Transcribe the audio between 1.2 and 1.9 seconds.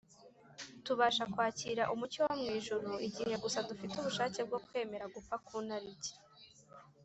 kwakira